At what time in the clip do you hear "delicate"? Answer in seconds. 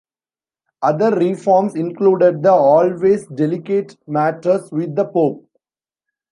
3.27-3.97